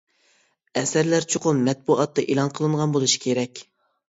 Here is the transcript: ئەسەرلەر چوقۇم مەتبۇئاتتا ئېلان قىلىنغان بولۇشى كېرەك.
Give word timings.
ئەسەرلەر 0.81 1.27
چوقۇم 1.35 1.61
مەتبۇئاتتا 1.67 2.25
ئېلان 2.27 2.51
قىلىنغان 2.57 2.97
بولۇشى 2.97 3.21
كېرەك. 3.29 3.63